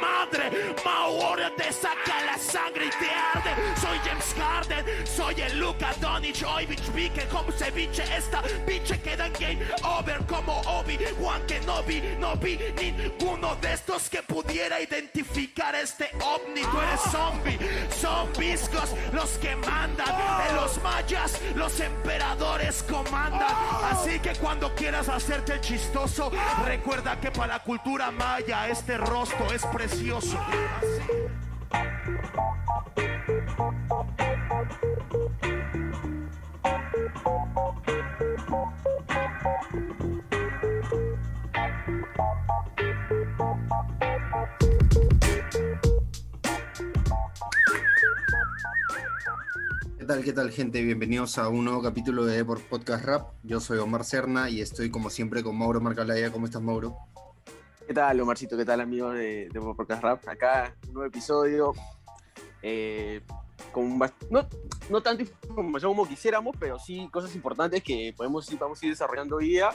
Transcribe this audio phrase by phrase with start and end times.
[0.00, 0.74] madre.
[0.84, 3.54] Mauro te saca la sangre y te arde.
[3.80, 6.44] Soy James Harden, soy el Luka Doncic.
[6.46, 8.04] Hoy bitch pique como ceviche.
[8.16, 10.98] Esta pinche queda en game over como Obi.
[11.20, 16.62] Juan que no vi, no vi ninguno de estos que pudiera identificar este ovni.
[16.62, 17.58] Tú eres zombie,
[18.00, 20.08] son viscos los que mandan.
[20.48, 23.54] En los mayas, los emperadores comandan.
[23.90, 26.30] Así que cuando quieras hacerte el chistoso,
[26.64, 30.38] recuerda que para la cultura maya este rostro es precioso.
[49.98, 50.82] ¿Qué tal, qué tal, gente?
[50.82, 53.30] Bienvenidos a un nuevo capítulo de por Podcast Rap.
[53.42, 56.30] Yo soy Omar Serna y estoy como siempre con Mauro Marcalaya.
[56.30, 56.98] ¿Cómo estás, Mauro?
[57.86, 58.56] ¿Qué tal, Omarcito?
[58.56, 60.26] ¿Qué tal, amigo de, de Podcast Rap?
[60.26, 61.72] Acá, un nuevo episodio.
[62.62, 63.20] eh,
[63.72, 63.98] con
[64.30, 64.48] no,
[64.88, 69.36] no tanta información como quisiéramos, pero sí cosas importantes que podemos vamos a ir desarrollando
[69.36, 69.70] hoy día.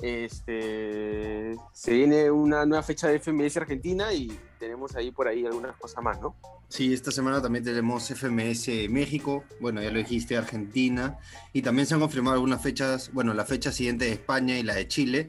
[0.00, 5.76] Este, se viene una nueva fecha de FMS Argentina y tenemos ahí por ahí algunas
[5.76, 6.34] cosas más, ¿no?
[6.68, 11.18] Sí, esta semana también tenemos FMS México, bueno, ya lo dijiste, Argentina,
[11.52, 14.74] y también se han confirmado algunas fechas, bueno, la fecha siguiente de España y la
[14.74, 15.28] de Chile,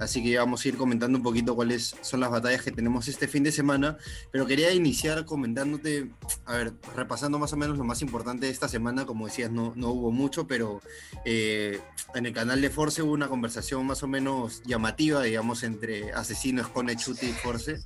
[0.00, 3.06] así que ya vamos a ir comentando un poquito cuáles son las batallas que tenemos
[3.06, 3.98] este fin de semana,
[4.32, 6.10] pero quería iniciar comentándote,
[6.46, 9.74] a ver, repasando más o menos lo más importante de esta semana, como decías, no,
[9.76, 10.80] no hubo mucho, pero
[11.24, 11.80] eh,
[12.14, 16.62] en el canal de Force hubo una conversación más o menos llamativa, digamos, entre Asesino,
[16.62, 17.80] Escone, Chuti y Force.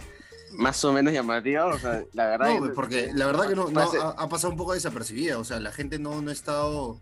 [0.52, 2.60] Más o menos llamativa, o sea, la verdad.
[2.60, 5.72] No, porque la verdad que no, ha, ha pasado un poco desapercibida, o sea, la
[5.72, 7.00] gente no, no ha estado...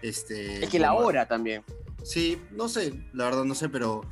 [0.00, 1.62] Este, es que la hora también.
[2.02, 4.02] Sí, no sé, la verdad no sé, pero,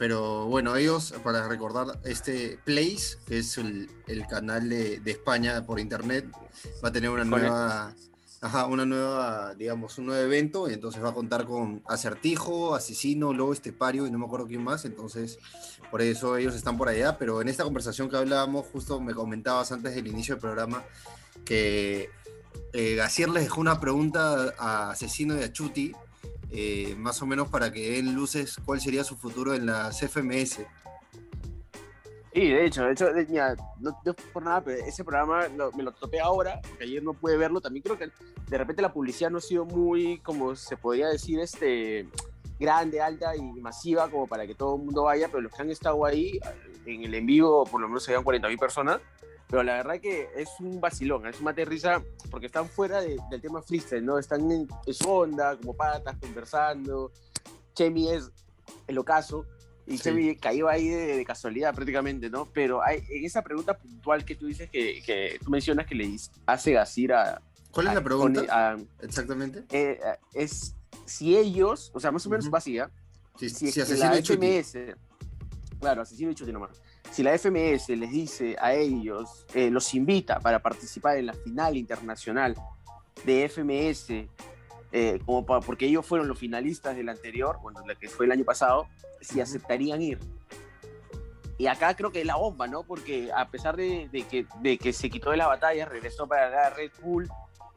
[0.00, 5.66] pero bueno, ellos, para recordar, este Place, que es el, el canal de, de España
[5.66, 6.24] por internet,
[6.82, 7.94] va a tener una nueva,
[8.40, 13.34] ajá, una nueva, digamos, un nuevo evento, y entonces va a contar con Acertijo, Asesino,
[13.34, 15.38] Lobo Estepario y no me acuerdo quién más, entonces
[15.90, 19.70] por eso ellos están por allá, pero en esta conversación que hablábamos, justo me comentabas
[19.70, 20.82] antes del inicio del programa,
[21.44, 22.08] que
[22.72, 25.92] eh, Gacier les dejó una pregunta a Asesino y a Chuti,
[26.50, 30.66] eh, más o menos para que den luces cuál sería su futuro en las FMS.
[32.32, 35.72] Sí, de hecho, de hecho, de- mira, no, no por nada, pero ese programa lo-
[35.72, 37.60] me lo topé ahora, porque ayer no pude verlo.
[37.60, 38.08] También creo que
[38.48, 42.08] de repente la publicidad no ha sido muy, como se podría decir, este
[42.60, 45.70] grande, alta y masiva, como para que todo el mundo vaya, pero los que han
[45.70, 46.38] estado ahí,
[46.86, 49.00] en el en vivo, por lo menos se vean 40.000 personas,
[49.50, 53.00] pero la verdad que es un vacilón, es un mate de risa, porque están fuera
[53.00, 54.18] de- del tema freestyle, ¿no?
[54.18, 57.10] Están en, su onda, como patas, conversando.
[57.74, 58.30] Chemi es
[58.86, 59.44] el ocaso,
[59.86, 60.04] y Sí.
[60.04, 62.46] Chemi cayó ahí de, de casualidad prácticamente, ¿no?
[62.46, 66.16] Pero hay, en esa pregunta puntual que tú dices que, que tú mencionas que le
[66.46, 67.42] hace Gacir a...
[67.72, 68.42] ¿Cuál es a- la pregunta?
[68.48, 69.64] a- Exactamente.
[69.70, 69.98] eh,
[70.32, 72.52] es si ellos, o sea, más o menos Ujú.
[72.52, 72.88] vacía,
[73.36, 74.62] Si, si, es si Asesino la y Chuti.
[75.80, 76.80] Claro, asesino y chuti nomás,
[77.10, 81.76] si la FMS les dice a ellos, eh, los invita para participar en la final
[81.76, 82.54] internacional
[83.24, 84.28] de FMS,
[84.92, 88.32] eh, como pa- porque ellos fueron los finalistas del anterior, bueno, la que fue el
[88.32, 88.86] año pasado,
[89.20, 90.18] si aceptarían ir.
[91.58, 92.84] Y acá creo que es la bomba, ¿no?
[92.84, 96.48] Porque a pesar de, de que, de que se quitó de la batalla, regresó para
[96.48, 97.28] la Red Bull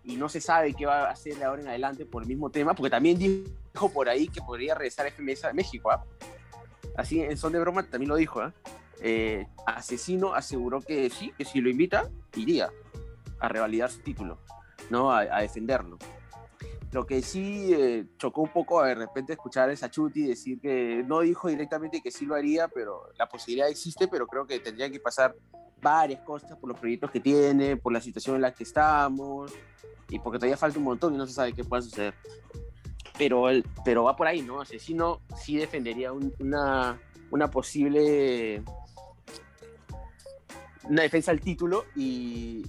[0.05, 2.49] y no se sabe qué va a hacer de ahora en adelante por el mismo
[2.49, 6.03] tema, porque también dijo por ahí que podría regresar a FMS a México, ¿ah?
[6.95, 8.53] Así en son de broma también lo dijo, ¿ah?
[8.63, 8.82] Eh,
[9.65, 12.69] Asesino aseguró que sí, que si lo invita, iría
[13.39, 14.37] a revalidar su título,
[14.89, 15.11] ¿no?
[15.11, 15.97] A, a defenderlo.
[16.91, 21.03] Lo que sí eh, chocó un poco de repente escuchar a esa Chuti decir que
[21.07, 24.91] no dijo directamente que sí lo haría, pero la posibilidad existe, pero creo que tendrían
[24.91, 25.35] que pasar
[25.81, 29.51] varias cosas por los proyectos que tiene, por la situación en la que estamos,
[30.09, 32.13] y porque todavía falta un montón y no se sabe qué pueda suceder.
[33.17, 34.61] Pero, el- pero va por ahí, ¿no?
[34.61, 36.99] Asesino sí defendería un- una,
[37.31, 38.63] una posible
[40.89, 42.63] una defensa al título y,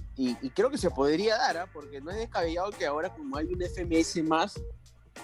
[0.53, 1.69] creo que se podría dar, ¿ah?
[1.71, 4.61] porque no es descabellado que ahora como hay un FMS más,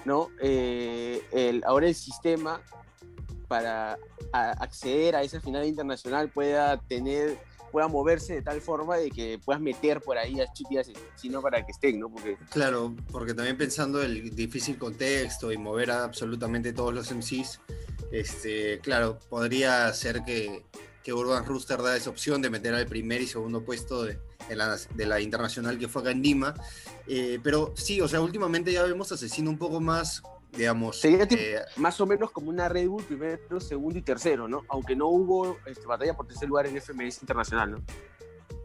[0.05, 0.29] ¿no?
[0.41, 2.61] Eh, el, ahora el sistema
[3.47, 3.97] para
[4.31, 7.37] acceder a esa final internacional pueda tener
[7.71, 11.65] pueda moverse de tal forma de que puedas meter por ahí a a Asesino para
[11.65, 12.09] que estén, ¿no?
[12.09, 17.61] Porque Claro, porque también pensando el difícil contexto y mover a absolutamente todos los MCs,
[18.11, 20.65] este, claro, podría ser que,
[21.03, 24.55] que Urban Rooster da esa opción de meter al primer y segundo puesto de, de
[24.55, 26.53] la, de la internacional que fue acá en Lima.
[27.07, 30.21] Eh, pero sí, o sea, últimamente ya vemos Asesino un poco más
[30.55, 30.99] digamos.
[30.99, 34.63] Sería eh, Más o menos como una Red Bull primero, segundo y tercero, ¿no?
[34.69, 37.77] Aunque no hubo este, batalla por tercer lugar en FMS internacional, ¿no?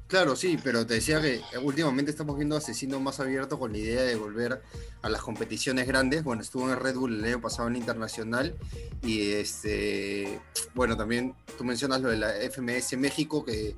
[0.08, 4.02] Claro, sí, pero te decía que últimamente estamos viendo Asesino más abierto con la idea
[4.02, 4.62] de volver
[5.02, 6.22] a las competiciones grandes.
[6.22, 8.56] Bueno, estuvo en el Red Bull el año pasado en la internacional
[9.02, 10.40] y este,
[10.74, 13.75] bueno, también tú mencionas lo de la FMS México que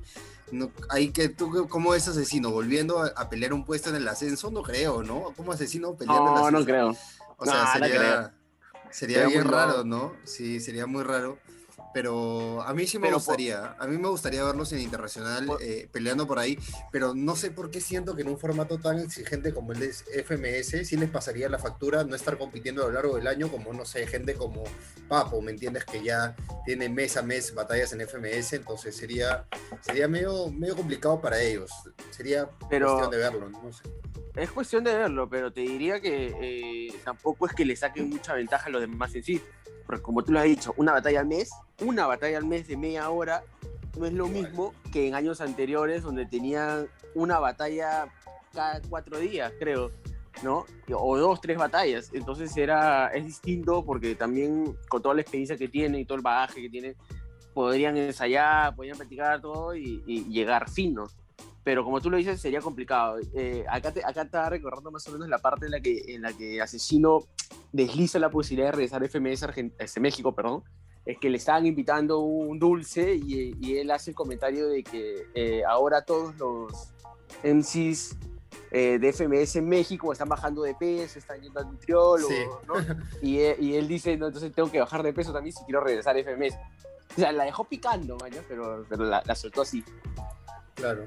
[0.51, 4.07] no, hay que tú cómo es Asesino volviendo a, a pelear un puesto en el
[4.07, 5.33] ascenso, no creo, ¿no?
[5.35, 6.59] Como Asesino peleando en el No, ascenso.
[6.59, 6.97] no creo.
[7.37, 8.31] O sea, No, no sería, creo.
[8.91, 9.83] sería bien raro.
[9.83, 10.13] ¿no?
[10.23, 11.37] Sí, sería muy raro.
[11.93, 13.75] Pero a mí sí me Pero por- gustaría.
[13.79, 16.57] A mí me gustaría verlos en internacional Por- eh, peleando por ahí.
[16.91, 19.87] Pero no sé por qué siento que en un formato tan exigente como el de
[20.23, 23.73] FMS sí les pasaría la factura no estar compitiendo a lo largo del año como,
[23.73, 24.63] no sé, gente como
[25.07, 25.85] Papo, ¿me entiendes?
[25.85, 28.53] Que ya tiene mes a mes batallas en FMS.
[28.57, 29.45] Entonces sería,
[29.81, 31.71] sería medio, medio complicado para ellos.
[32.11, 33.83] Sería Pero- cuestión de verlo, no sé.
[34.35, 38.35] Es cuestión de verlo, pero te diría que eh, tampoco es que le saquen mucha
[38.35, 39.41] ventaja a los demás en sí.
[39.89, 41.49] Porque como tú lo has dicho, una batalla al mes,
[41.83, 43.41] una batalla al mes de media hora,
[43.97, 44.43] no es lo Igual.
[44.43, 48.07] mismo que en años anteriores donde tenían una batalla
[48.53, 49.89] cada cuatro días, creo,
[50.43, 50.67] ¿no?
[50.93, 52.11] O dos, tres batallas.
[52.13, 56.23] Entonces era, es distinto porque también con toda la experiencia que tienen y todo el
[56.23, 56.95] bagaje que tienen,
[57.55, 61.15] podrían ensayar, podrían practicar todo y, y llegar finos
[61.63, 63.17] pero como tú lo dices, sería complicado.
[63.33, 66.21] Eh, acá, te, acá estaba recordando más o menos la parte en la que, en
[66.21, 67.23] la que Asesino
[67.71, 70.63] desliza la posibilidad de regresar a FMS Argen- este, México, perdón,
[71.05, 75.27] es que le estaban invitando un dulce y, y él hace el comentario de que
[75.33, 76.93] eh, ahora todos los
[77.43, 78.15] MCs
[78.71, 82.43] eh, de FMS en México están bajando de peso, están yendo al nutriólogo, Sí.
[82.67, 82.73] ¿no?
[83.21, 85.81] Y, eh, y él dice, no, entonces tengo que bajar de peso también si quiero
[85.81, 86.55] regresar a FMS.
[87.17, 89.83] O sea, la dejó picando, maña, pero, pero la, la soltó así.
[90.75, 91.05] Claro.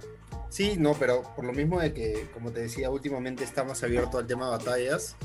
[0.52, 4.19] Sí, no, pero por lo mismo de que, como te decía, últimamente está más abierto
[4.19, 5.16] al tema de batallas,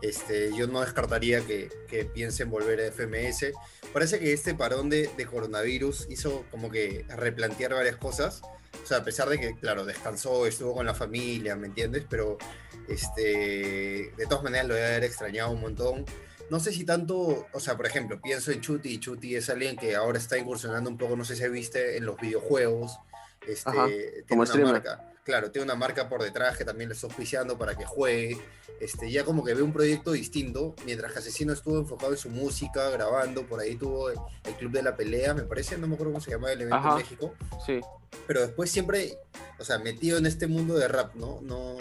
[0.00, 3.46] este, yo no descartaría que, que piensen volver a FMS.
[3.92, 8.42] Parece que este parón de, de coronavirus hizo como que replantear varias cosas.
[8.80, 12.04] O sea, a pesar de que, claro, descansó, estuvo con la familia, ¿me entiendes?
[12.08, 12.38] Pero,
[12.88, 16.04] este, de todas maneras lo debe haber extrañado un montón.
[16.48, 19.76] No sé si tanto, o sea, por ejemplo, pienso en Chuti y Chuti es alguien
[19.76, 23.00] que ahora está incursionando un poco, no sé si viste, en los videojuegos.
[23.46, 24.72] Este, Ajá, tiene como una streamer.
[24.72, 28.38] marca, claro, tiene una marca por detrás que también le está auspiciando para que juegue.
[28.80, 32.28] Este, ya como que ve un proyecto distinto, mientras que Asesino estuvo enfocado en su
[32.28, 35.94] música, grabando, por ahí tuvo el, el Club de la Pelea, me parece, no me
[35.94, 36.90] acuerdo cómo se llamaba el evento Ajá.
[36.90, 37.34] en México,
[37.64, 37.80] Sí.
[38.26, 39.16] pero después siempre,
[39.58, 41.40] o sea, metido en este mundo de rap, ¿no?
[41.40, 41.76] no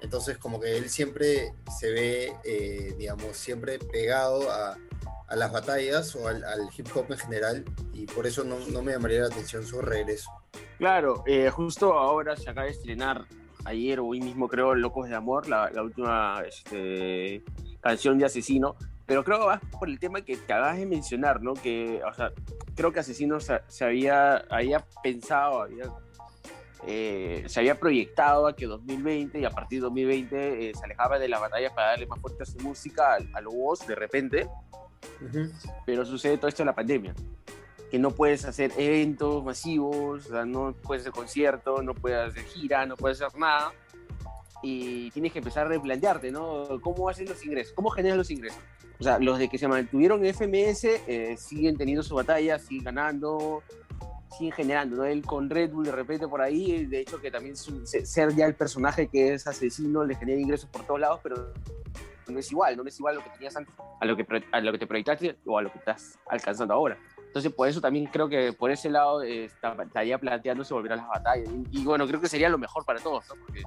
[0.00, 4.78] entonces como que él siempre se ve, eh, digamos, siempre pegado a,
[5.26, 8.80] a las batallas o al, al hip hop en general y por eso no, no
[8.82, 10.30] me llamaría la atención su regreso.
[10.78, 13.24] Claro, eh, justo ahora se acaba de estrenar,
[13.64, 17.42] ayer o hoy mismo creo, Locos de Amor, la, la última este,
[17.80, 21.42] canción de Asesino, pero creo que va por el tema que te acabas de mencionar,
[21.42, 21.54] ¿no?
[21.54, 22.30] Que, o sea,
[22.76, 25.90] creo que Asesino se, se había, había pensado, había,
[26.86, 31.18] eh, se había proyectado a que 2020 y a partir de 2020 eh, se alejaba
[31.18, 33.94] de la batalla para darle más fuerte a su música, a, a lo voz de
[33.94, 34.48] repente,
[35.86, 37.14] pero sucede todo esto de la pandemia.
[37.90, 42.44] Que no puedes hacer eventos masivos, o sea, no puedes hacer conciertos, no puedes hacer
[42.44, 43.72] gira, no puedes hacer nada.
[44.62, 46.80] Y tienes que empezar a replantearte, ¿no?
[46.82, 47.72] ¿Cómo haces los ingresos?
[47.74, 48.60] ¿Cómo generas los ingresos?
[48.98, 53.62] O sea, los de que se mantuvieron FMS eh, siguen teniendo su batalla, siguen ganando,
[54.36, 55.04] siguen generando, ¿no?
[55.04, 58.34] Él con Red Bull de repente por ahí, de hecho que también su- se- ser
[58.34, 61.54] ya el personaje que es asesino le genera ingresos por todos lados, pero
[62.26, 64.60] no es igual, no es igual a lo que tenías antes, a lo que, a
[64.60, 66.98] lo que te proyectaste o a lo que estás alcanzando ahora.
[67.28, 70.96] Entonces, por eso también creo que por ese lado eh, está- estaría planteándose volver a
[70.96, 71.48] las batallas.
[71.70, 73.34] Y, y bueno, creo que sería lo mejor para todos, ¿no?
[73.44, 73.62] Porque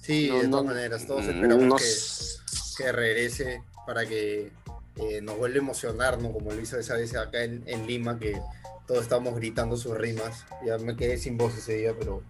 [0.00, 2.38] Sí, no- de todas no- maneras, todos mm, esperamos no que, s-
[2.76, 4.52] que regrese para que
[4.96, 6.32] eh, nos vuelva a emocionar, ¿no?
[6.32, 8.38] Como lo hizo esa vez acá en, en Lima, que
[8.86, 10.44] todos estábamos gritando sus rimas.
[10.66, 12.22] Ya me quedé sin voz ese día, pero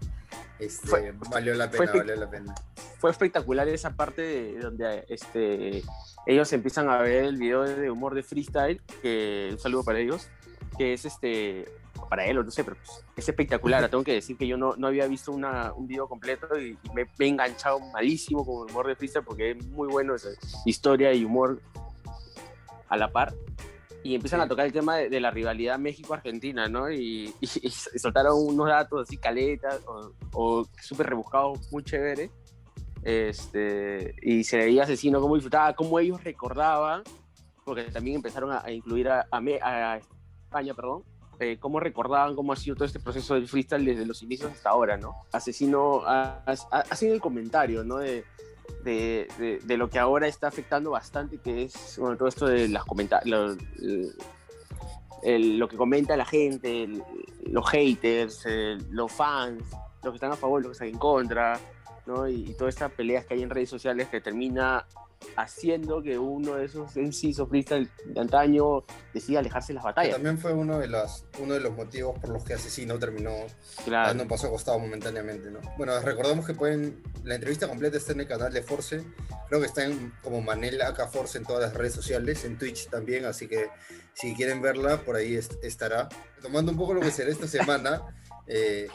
[0.65, 2.55] este, Fue- valió la fue pena, espe- valió la pena.
[2.99, 5.83] fue espectacular esa parte de- donde este,
[6.27, 10.29] ellos empiezan a ver el video de humor de freestyle, que un saludo para ellos,
[10.79, 11.67] que es este,
[12.09, 13.89] para él o no sé, pero pues, es espectacular.
[13.91, 16.91] Tengo que decir que yo no, no había visto una, un video completo y, y
[16.95, 20.31] me, me he enganchado malísimo con el humor de freestyle porque es muy bueno esa
[20.65, 21.61] historia y humor
[22.89, 23.35] a la par.
[24.05, 24.47] Y empiezan Sí.
[24.47, 26.91] a tocar el tema de, de la rivalidad México-Argentina, ¿no?
[26.91, 32.31] Y, y- y soltaron unos datos así caletas o, o súper rebuscados, muy chévere.
[33.05, 37.03] Este, y se veía asesino cómo disfrutaba, cómo ellos recordaban,
[37.65, 39.97] porque también empezaron a, a incluir a, a a
[40.47, 41.03] España, perdón,
[41.41, 44.71] eh, cómo recordaban cómo ha sido todo este proceso del freestyle desde los inicios hasta
[44.71, 45.15] ahora, ¿no?
[45.33, 47.97] Asesino ha, ha- ha sido el comentario, ¿no?
[47.99, 48.25] De,
[48.85, 52.85] de, de, lo que ahora está afectando bastante, que es bueno, todo esto de las
[52.85, 53.57] comentarios,
[55.25, 56.89] lo que comenta la gente,
[57.47, 58.45] los haters,
[58.91, 59.63] los fans,
[60.03, 61.61] los que están a favor, los que están en contra,
[62.07, 62.29] ¿no?
[62.29, 64.85] y, y todas estas peleas que hay en redes sociales que termina
[65.37, 70.15] haciendo que uno de esos MCs o freestyle de antaño decida alejarse de las batallas.
[70.15, 73.33] también fue uno de, las, uno de los motivos por los que Asesino terminó
[73.87, 75.51] dando un paso acostado momentáneamente.
[75.51, 75.61] ¿no?
[75.77, 79.03] Bueno, recordamos que pueden, la entrevista completa está en el canal de Force,
[79.49, 82.89] creo que está en, como Manel Acá Force en todas las redes sociales, en Twitch
[82.89, 83.69] también, así que
[84.15, 86.09] si quieren verla, por ahí estará.
[86.41, 88.03] Tomando un poco lo que será esta semana,
[88.47, 88.89] eh,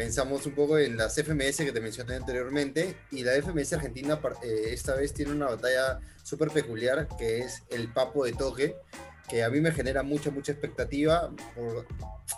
[0.00, 4.70] pensamos un poco en las FMS que te mencioné anteriormente y la FMS Argentina eh,
[4.72, 8.76] esta vez tiene una batalla súper peculiar que es el Papo de Toque,
[9.30, 11.30] que a mí me genera mucha, mucha expectativa.
[11.54, 11.86] Por,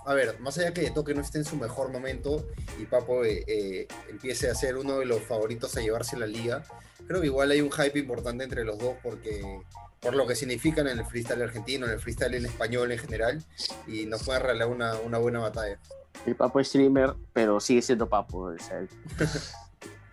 [0.04, 2.46] a ver, más allá que de Toque no esté en su mejor momento
[2.78, 6.62] y Papo eh, eh, empiece a ser uno de los favoritos a llevarse la liga,
[7.06, 9.60] creo que igual hay un hype importante entre los dos porque
[10.00, 13.44] por lo que significan en el freestyle argentino, en el freestyle en español en general,
[13.86, 15.78] y nos puede regalar una, una buena batalla
[16.26, 18.52] el papo es streamer, pero sigue siendo papo.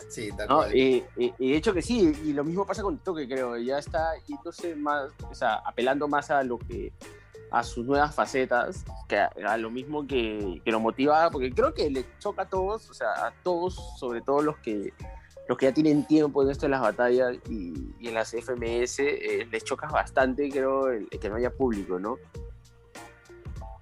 [0.09, 3.57] sí, tal no, y, de hecho que sí, y lo mismo pasa con Toque, creo.
[3.57, 6.91] Ya está entonces más, o sea, apelando más a lo que
[7.51, 11.89] a sus nuevas facetas, que a, lo mismo que, que, lo motiva, porque creo que
[11.89, 14.93] le choca a todos, o sea, a todos, sobre todo los que
[15.49, 17.73] los que ya tienen tiempo en esto de las batallas y,
[18.07, 22.17] en las FMS, eh, les choca bastante, creo, el, que no haya público, ¿no?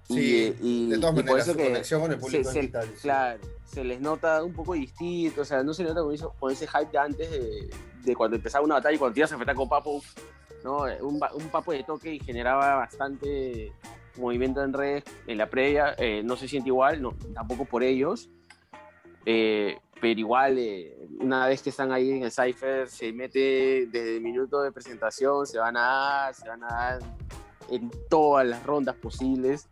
[0.08, 2.88] Sí, y, de todas maneras, su conexión con el público se, digital.
[3.02, 6.50] Claro, se les nota un poco distinto, o sea, no se nota con, eso, con
[6.50, 7.70] ese hype de antes de,
[8.04, 10.02] de, cuando empezaba una batalla y cuando tiras a enfrentar con Papo,
[10.64, 10.84] ¿no?
[11.02, 13.70] Un, un, Papo de toque y generaba bastante
[14.16, 18.30] movimiento en redes en la previa, eh, no se siente igual, no, tampoco por ellos,
[19.26, 24.16] eh, pero igual, eh, una vez que están ahí en el Cypher, se mete desde
[24.16, 26.98] el minuto de presentación, se van a dar, se van a dar
[27.70, 29.68] en todas las rondas posibles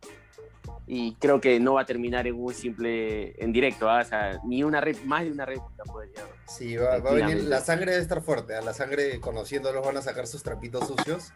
[0.87, 4.03] y creo que no va a terminar en un simple en directo, ¿ah?
[4.03, 6.23] o sea, ni una más de una réplica podría.
[6.47, 8.63] Sí, va, va, a venir, la sangre debe estar fuerte, a ¿ah?
[8.63, 11.33] la sangre conociéndolos van a sacar sus trapitos sucios,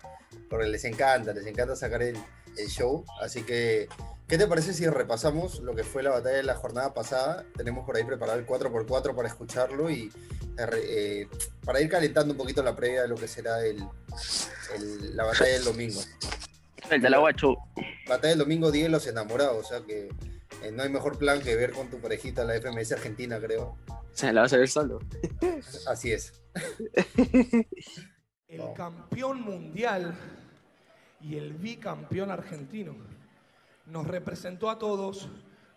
[0.48, 2.16] porque les encanta, les encanta sacar el,
[2.56, 3.88] el, show, así que,
[4.28, 7.44] ¿qué te parece si repasamos lo que fue la batalla de la jornada pasada?
[7.56, 10.12] Tenemos por ahí preparado el 4x4 para escucharlo y
[10.58, 11.26] eh,
[11.64, 13.82] para ir calentando un poquito la previa de lo que será el,
[14.76, 16.00] el la batalla del domingo.
[16.90, 17.56] El de la guacho.
[18.08, 20.08] Batalla del domingo 10 los enamorados, o sea que
[20.62, 23.76] eh, no hay mejor plan que ver con tu parejita la FMS Argentina, creo.
[24.12, 24.98] Se la vas a ver solo.
[25.86, 26.42] Así es.
[28.48, 30.12] El campeón mundial
[31.20, 32.96] y el bicampeón argentino
[33.86, 35.28] nos representó a todos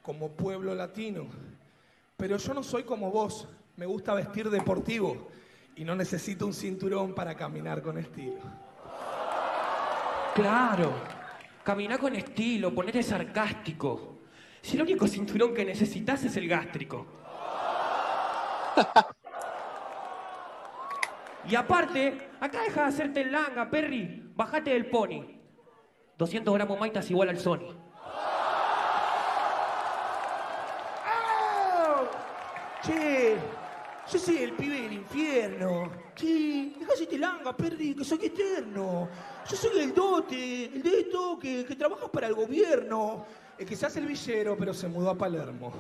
[0.02, 1.28] como pueblo latino.
[2.18, 5.30] Pero yo no soy como vos, me gusta vestir deportivo
[5.76, 8.40] y no necesito un cinturón para caminar con estilo.
[10.34, 10.94] Claro,
[11.64, 14.18] camina con estilo, ponete sarcástico.
[14.62, 17.06] Si el único cinturón que necesitas es el gástrico.
[21.50, 24.32] y aparte, acá deja de hacerte el langa, Perry.
[24.36, 25.24] Bajate del pony.
[26.18, 27.84] 200 gramos maitas igual al Sony.
[32.84, 33.38] Che,
[34.14, 35.92] yo soy el pibe del infierno.
[36.14, 39.10] Che, dejate langa, Perry, que soy eterno.
[39.50, 41.10] Yo soy el dote, el de
[41.42, 43.26] que, que trabaja para el gobierno,
[43.58, 45.74] el que se hace el villero, pero se mudó a Palermo.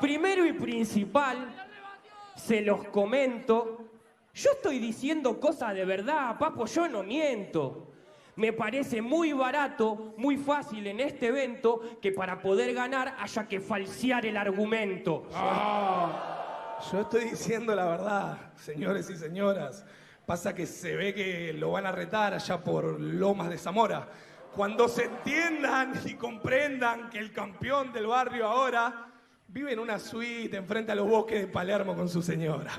[0.00, 1.52] Primero y principal,
[2.36, 3.86] se los comento,
[4.32, 7.89] yo estoy diciendo cosas de verdad, papo, yo no miento.
[8.40, 13.60] Me parece muy barato, muy fácil en este evento que para poder ganar haya que
[13.60, 15.26] falsear el argumento.
[15.34, 16.78] Ah.
[16.90, 19.84] Yo estoy diciendo la verdad, señores y señoras.
[20.24, 24.08] Pasa que se ve que lo van a retar allá por Lomas de Zamora.
[24.56, 29.12] Cuando se entiendan y comprendan que el campeón del barrio ahora
[29.48, 32.70] vive en una suite enfrente a los bosques de Palermo con su señora.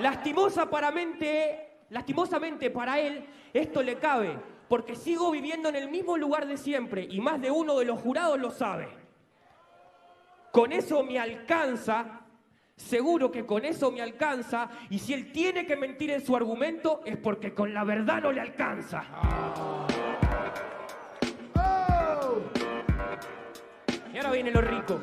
[0.00, 6.16] Lastimosa para mente, lastimosamente para él, esto le cabe, porque sigo viviendo en el mismo
[6.16, 8.88] lugar de siempre y más de uno de los jurados lo sabe.
[10.52, 12.20] Con eso me alcanza,
[12.76, 17.02] seguro que con eso me alcanza, y si él tiene que mentir en su argumento
[17.04, 19.04] es porque con la verdad no le alcanza.
[24.12, 25.00] Y ahora viene lo rico.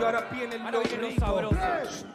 [0.00, 2.06] Y ahora viene lo, viene lo sabroso.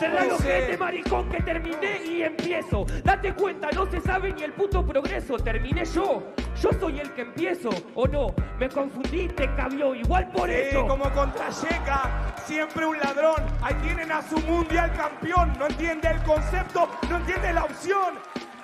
[0.00, 2.86] Cerrá los gente, maricón, que terminé y empiezo.
[3.04, 5.36] Date cuenta, no se sabe ni el puto progreso.
[5.36, 6.22] Terminé yo.
[6.58, 8.34] Yo soy el que empiezo, ¿o no?
[8.58, 10.86] Me confundiste, cabió, igual por Sí, eso.
[10.86, 13.42] como contra Checa, siempre un ladrón.
[13.60, 15.52] Ahí tienen a su mundial campeón.
[15.58, 18.14] No entiende el concepto, no entiende la opción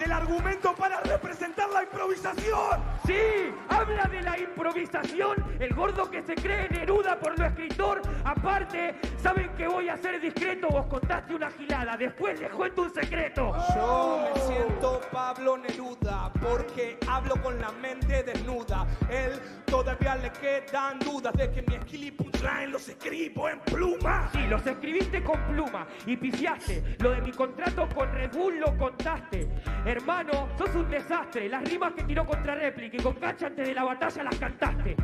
[0.07, 2.81] del argumento para representar la improvisación.
[3.05, 8.01] Sí, habla de la improvisación, el gordo que se cree Neruda por lo escritor.
[8.25, 12.95] Aparte, saben que voy a ser discreto, vos contaste una gilada, después les cuento un
[12.95, 13.53] secreto.
[13.75, 18.87] Yo me siento Pablo Neruda porque hablo con la mente desnuda.
[19.11, 19.33] Él
[19.67, 24.29] todavía le quedan dudas de que mi y punchline los escribo en pluma.
[24.33, 26.97] Sí, los escribiste con pluma y pifiaste.
[27.01, 29.49] Lo de mi contrato con Red Bull lo contaste.
[29.97, 31.49] Hermano, sos un desastre.
[31.49, 34.95] Las rimas que tiró contra réplica y con cacha antes de la batalla las cantaste.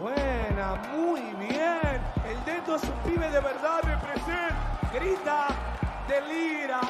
[0.00, 2.00] Buena, muy bien.
[2.24, 5.48] El dedo es un pibe de verdad, representa, grita,
[6.08, 6.80] delira.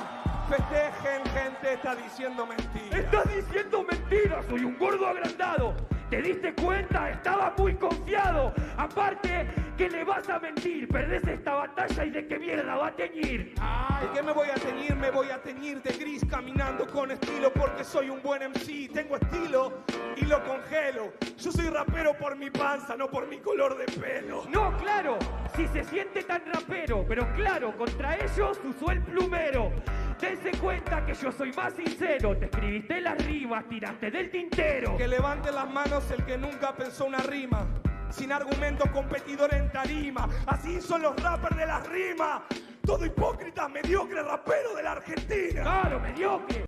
[0.48, 2.96] Festejen, gente, está diciendo mentira.
[2.96, 5.74] Estás diciendo mentiras, soy un gordo agrandado.
[6.10, 7.10] ¿Te diste cuenta?
[7.10, 8.54] Estaba muy confiado.
[8.78, 9.46] Aparte,
[9.76, 10.88] que le vas a mentir.
[10.88, 13.54] Perdés esta batalla y de qué mierda va a teñir.
[13.60, 14.96] Ay, ¿qué me voy a teñir?
[14.96, 18.90] Me voy a teñir de gris caminando con estilo porque soy un buen MC.
[18.90, 19.84] Tengo estilo
[20.16, 21.12] y lo congelo.
[21.36, 24.44] Yo soy rapero por mi panza, no por mi color de pelo.
[24.50, 25.18] No, claro,
[25.56, 29.72] si se siente tan rapero, pero claro, contra ellos usó el plumero.
[30.20, 32.36] Dense cuenta que yo soy más sincero.
[32.36, 34.96] Te escribiste las rimas, tiraste del tintero.
[34.96, 37.66] Que levante las manos el que nunca pensó una rima.
[38.10, 40.28] Sin argumentos competidor en tarima.
[40.46, 42.42] Así son los rappers de las rimas.
[42.84, 45.62] Todo hipócrita, mediocre rapero de la Argentina.
[45.62, 46.64] Claro, mediocre.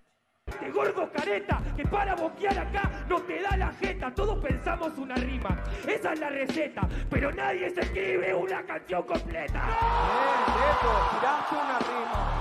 [0.60, 4.14] De gordo careta que para boquear acá no te da la jeta.
[4.14, 5.58] Todos pensamos una rima.
[5.88, 6.86] Esa es la receta.
[7.08, 9.58] Pero nadie se escribe una canción completa.
[9.58, 12.39] Eh, Neto, tiraste una rima.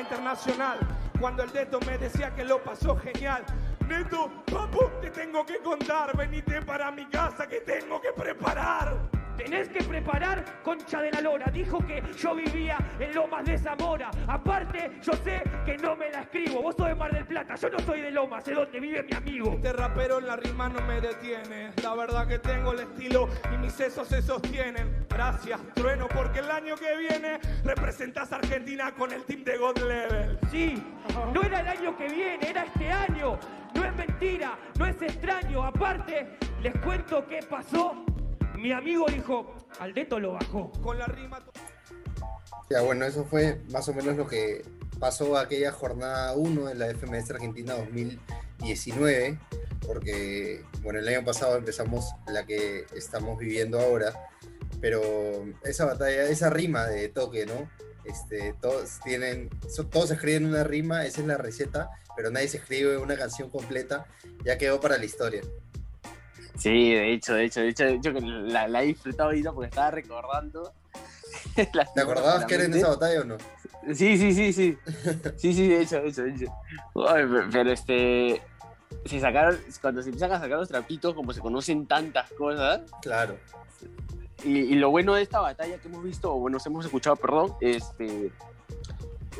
[0.00, 0.78] Internacional
[1.20, 3.44] cuando el Deto me decía que lo pasó genial.
[3.88, 6.16] Neto, papu, te tengo que contar.
[6.16, 9.13] Venite para mi casa que tengo que preparar.
[9.36, 11.50] Tenés que preparar concha de la lora.
[11.50, 14.10] Dijo que yo vivía en Lomas de Zamora.
[14.26, 16.62] Aparte, yo sé que no me la escribo.
[16.62, 19.16] Vos sos de Mar del Plata, yo no soy de Lomas, sé dónde vive mi
[19.16, 19.52] amigo.
[19.52, 21.72] Este rapero en la rima no me detiene.
[21.82, 25.06] La verdad que tengo el estilo y mis sesos se sostienen.
[25.08, 29.78] Gracias, trueno, porque el año que viene representas a Argentina con el team de God
[29.78, 30.38] Level.
[30.50, 30.82] Sí,
[31.32, 33.38] no era el año que viene, era este año.
[33.74, 35.64] No es mentira, no es extraño.
[35.64, 38.03] Aparte, les cuento qué pasó.
[38.64, 40.72] Mi amigo dijo, Aldeto lo bajó.
[40.82, 41.44] Con la rima.
[42.70, 44.64] Ya, bueno, eso fue más o menos lo que
[44.98, 49.38] pasó aquella jornada 1 de la FMS Argentina 2019,
[49.86, 54.14] porque, bueno, el año pasado empezamos la que estamos viviendo ahora,
[54.80, 57.68] pero esa batalla, esa rima de toque, ¿no?
[58.06, 62.56] Este, todos tienen, so- todos escriben una rima, esa es la receta, pero nadie se
[62.56, 64.06] escribe una canción completa,
[64.42, 65.42] ya quedó para la historia.
[66.56, 69.52] Sí, de hecho, de hecho, de hecho, de hecho que la, la he disfrutado ahorita
[69.52, 70.72] porque estaba recordando.
[71.54, 73.36] ¿Te acordabas que era en esa batalla o no?
[73.94, 74.78] Sí, sí, sí, sí.
[75.36, 76.46] Sí, sí, de hecho, de hecho, de hecho.
[77.08, 78.40] Ay, pero este.
[79.06, 83.36] Se sacaron, cuando se empiezan a sacar los trapitos, como se conocen tantas cosas, Claro.
[84.44, 87.54] y, y lo bueno de esta batalla que hemos visto, o bueno, hemos escuchado, perdón,
[87.60, 88.30] este,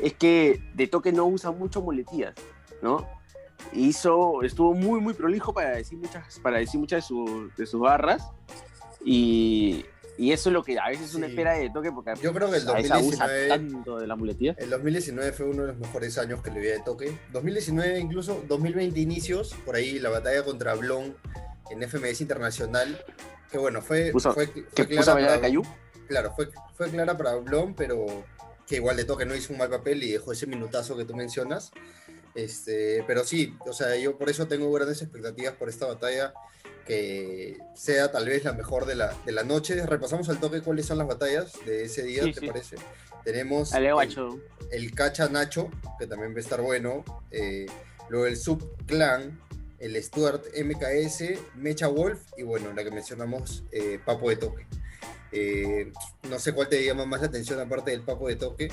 [0.01, 2.35] es que de toque no usa mucho muletillas,
[2.81, 3.07] ¿no?
[3.73, 7.79] Hizo, estuvo muy, muy prolijo para decir muchas, para decir muchas de, su- de sus
[7.81, 8.23] barras,
[9.03, 9.85] y,
[10.17, 11.31] y eso es lo que a veces uno Sí.
[11.31, 14.17] espera de toque, porque Yo creo que el a veces abusa 2019 tanto de las
[14.17, 14.57] muletillas.
[14.59, 17.17] El 2019 fue uno de los mejores años que le vi de toque.
[17.33, 21.15] 2019, incluso 2020 inicios, por ahí la batalla contra Blon
[21.69, 23.03] en FMS Internacional,
[23.51, 25.61] que bueno, fue, Puso- fue, fue ¿Qué clara puso a bailar a para- Cayu?
[26.07, 28.05] Claro, fue, fue clara para Blon, pero
[28.67, 31.15] que igual de toque no hizo un mal papel y dejó ese minutazo que tú
[31.15, 31.71] mencionas.
[32.35, 36.33] Este, pero sí, o sea, yo por eso tengo grandes expectativas por esta batalla,
[36.85, 39.85] que sea tal vez la mejor de la, de la noche.
[39.85, 42.47] Repasamos al toque cuáles son las batallas de ese día, Sí, ¿te sí.
[42.47, 42.75] parece?
[43.23, 47.03] Tenemos Ale el- el Cacha Nacho, que también va a estar bueno.
[47.31, 47.65] eh,
[48.09, 49.41] luego el Sub Clan,
[49.79, 54.67] el Stuart MKS, Mecha Wolf y bueno, la que mencionamos, eh, Papo de Toque.
[55.31, 55.91] Eh,
[56.29, 58.69] no sé cuál te llama más la atención aparte del Papo de Toque.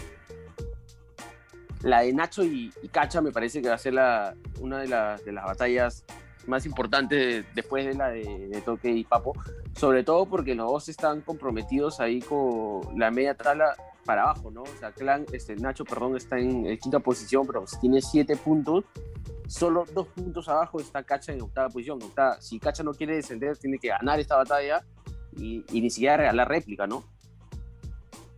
[1.82, 5.24] La de Nacho y, Cacha me parece que va a ser la, una de, las-
[5.24, 6.04] de las batallas
[6.46, 9.32] más importantes de- después de la de, de Toque y Papo.
[9.76, 14.62] Sobre todo porque los dos están comprometidos ahí con la media tabla para abajo, ¿no?
[14.62, 18.84] O sea, Clan, este, Nacho, perdón, está en, quinta posición, pero tiene siete puntos.
[19.46, 22.00] Solo dos puntos abajo está Cacha en octava posición.
[22.00, 24.84] Octava- si Cacha no quiere descender, tiene que ganar esta batalla
[25.36, 27.04] y, y ni siquiera regalar réplica, ¿no?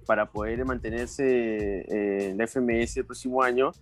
[0.04, 3.72] Para poder mantenerse eh, en la FMS el próximo año,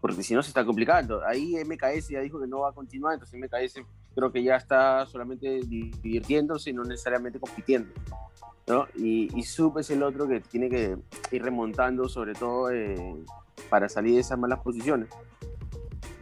[0.00, 1.24] porque si no se está complicando.
[1.24, 3.84] Ahí MKS ya dijo que no va a continuar, entonces MKS
[4.14, 7.92] creo que ya está solamente divirtiéndose y no necesariamente compitiendo.
[8.66, 8.86] ¿no?
[8.96, 10.96] Y, y Sub es el otro que tiene que
[11.32, 13.16] ir remontando, sobre todo eh,
[13.68, 15.08] para salir de esas malas posiciones.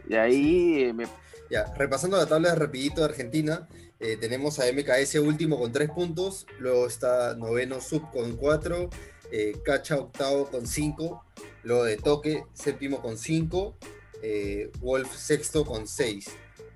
[0.07, 1.05] Y ahí eh, me...
[1.49, 3.67] Ya, repasando la tabla rapidito de Argentina,
[3.99, 8.89] eh, tenemos a MKS último con 3 puntos, luego está noveno Sub con 4,
[9.31, 11.25] eh, Cacha octavo con 5,
[11.63, 13.75] luego de Toque séptimo con 5,
[14.21, 16.27] eh, Wolf sexto con 6.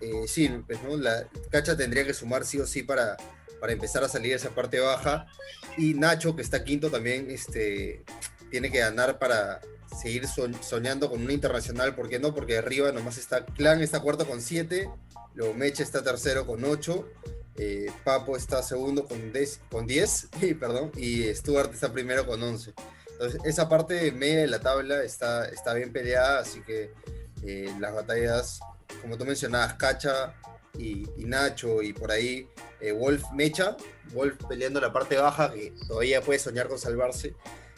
[0.02, 0.80] Eh, sí, pues.
[1.00, 3.18] La Cacha tendría que sumar sí o sí para,
[3.60, 5.26] para empezar a salir esa parte baja.
[5.78, 8.04] Y Nacho, que está quinto, también este,
[8.52, 9.62] tiene que ganar para
[10.02, 11.96] seguir so- soñando con una internacional.
[11.96, 12.34] ¿Por qué no?
[12.34, 14.89] Porque arriba nomás está Clan, está cuarto con 7,
[15.36, 17.08] luego Meche está tercero con 8.
[17.56, 22.42] Eh, Papo está segundo con 10, con 10 y, perdón, y Stuart está primero con
[22.42, 22.74] 11.
[23.13, 26.94] Entonces, esa parte media de la tabla está, está bien peleada, así que
[27.44, 28.60] eh, las batallas,
[29.02, 30.34] como tú mencionabas, Cacha
[30.78, 32.50] y, y Nacho y por ahí
[32.84, 33.78] eh, Wolf Mecha,
[34.13, 37.34] Wolf peleando la parte baja, que todavía puede soñar con salvarse,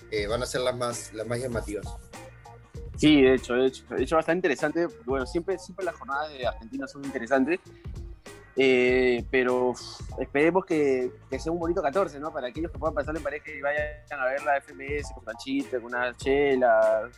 [0.10, 1.86] eh, van a ser las más, las más llamativas.
[2.98, 4.88] Sí, de hecho, de hecho, de hecho bastante interesante.
[5.06, 7.60] Bueno, siempre, siempre las jornadas de Argentina son interesantes.
[8.58, 9.74] Eh, pero
[10.18, 12.32] esperemos que, que sea un bonito 14, ¿no?
[12.32, 15.78] Para aquellos que puedan pasar en pareja y vayan a ver la FMS con canchita,
[15.78, 17.10] con una chela,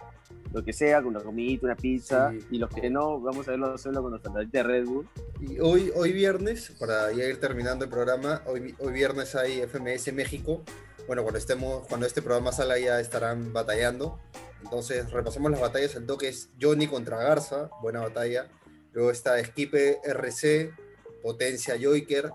[0.51, 2.31] lo que sea, con una comida, una pizza.
[2.31, 2.47] Sí.
[2.51, 5.07] Y los que no, vamos a verlo solo con nuestra de Red Bull.
[5.39, 10.11] Y hoy, hoy viernes, para ya ir terminando el programa, hoy, hoy viernes hay FMS
[10.13, 10.63] México.
[11.05, 14.19] Bueno, cuando, estemos, cuando este programa salga ya estarán batallando.
[14.63, 15.95] Entonces repasamos las batallas.
[15.95, 18.49] El toque es Johnny contra Garza, buena batalla.
[18.91, 20.73] Luego está Esquipe RC,
[21.21, 22.31] Potencia Joiker,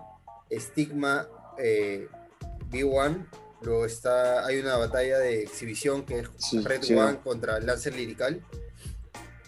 [0.51, 2.07] Stigma eh,
[2.69, 3.25] B1.
[3.61, 6.93] Luego está, hay una batalla de exhibición que es Sí, Red sí.
[6.95, 8.41] One contra Lancer Lirical.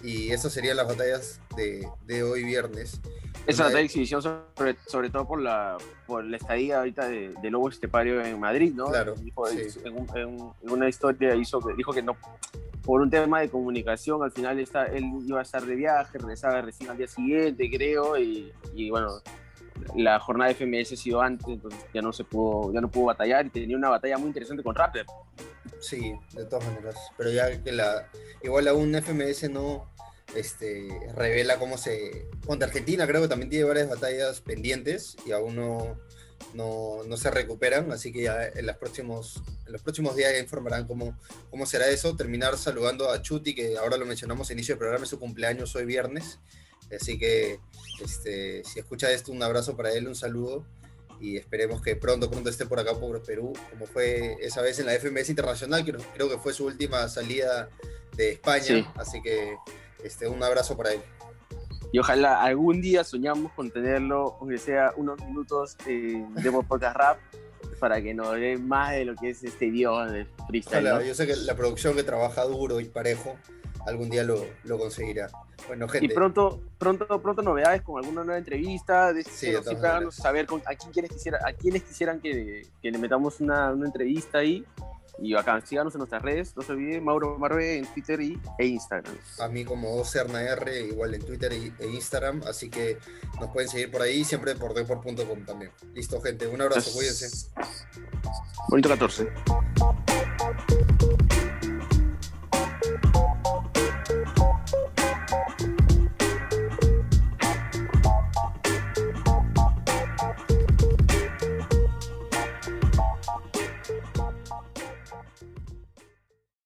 [0.02, 3.00] Y esas serían las batallas de, de hoy viernes.
[3.46, 5.78] Batalla de exhibición, sobre, sobre todo por la,
[6.08, 8.86] por la estadía ahorita de, de Lobo Estepario en Madrid, ¿no?
[8.88, 9.80] Claro, Dijo- sí.
[9.84, 10.10] en, un-
[10.64, 12.18] en- una historia hizo dijo que no,
[12.84, 16.62] por un tema de comunicación, al final está, él iba a estar de viaje, regresaba
[16.62, 19.10] recién al día siguiente, creo, y, y bueno,
[19.96, 23.06] la jornada de FMS ha sido antes, entonces ya no se pudo, ya no pudo
[23.06, 25.06] batallar y tenía una batalla muy interesante con Raptor.
[25.80, 26.96] Sí, de todas maneras.
[27.18, 28.08] Pero ya que la.
[28.42, 29.86] Igual aún FMS no
[30.36, 32.28] este, revela cómo se.
[32.46, 36.00] Contra Argentina creo que también tiene varias batallas pendientes y aún no,
[36.54, 37.92] no, no se recuperan.
[37.92, 41.18] Así que ya en, los próximos, en los próximos días ya informarán cómo,
[41.50, 42.16] cómo será eso.
[42.16, 45.76] Terminar saludando a Chuti, que ahora lo mencionamos a inicio del programa, es su cumpleaños
[45.76, 46.40] hoy viernes.
[46.96, 47.60] Así que
[48.04, 50.66] este, si escucha esto, un abrazo para él, un saludo
[51.20, 54.86] y esperemos que pronto, pronto esté por acá por Perú, como fue esa vez en
[54.86, 57.70] la FMS Internacional, que creo que fue su última salida
[58.16, 58.86] de España, Sí.
[58.96, 59.56] así que
[60.06, 61.02] este, un abrazo para él.
[61.92, 67.18] Y ojalá algún día soñamos con tenerlo, aunque sea unos minutos eh, de podcast rap,
[67.80, 70.86] para que nos dé más de lo que es este idioma de freestyle.
[70.86, 71.06] Ojalá, ¿no?
[71.06, 73.36] yo sé que la producción que trabaja duro y parejo,
[73.86, 75.30] algún día lo, lo conseguirá.
[75.68, 79.14] Bueno, Y gente, pronto, pronto, pronto novedades con alguna nueva entrevista.
[79.14, 82.98] De, Sí, de siempre saber con, a quién quisiera, a quienes quisieran que, que le
[82.98, 84.66] metamos una, una entrevista ahí.
[85.20, 86.56] Y acá, síganos en nuestras redes.
[86.56, 89.16] No se olviden, Mauro Marve en Twitter y, e Instagram.
[89.40, 92.98] a mí como OCERNAR, igual en Twitter y- e Instagram, así que
[93.40, 95.72] nos pueden seguir por ahí, siempre por deport.com también.
[95.94, 97.50] Listo, gente, un abrazo, cuídense.
[98.70, 100.05] Bonito 14.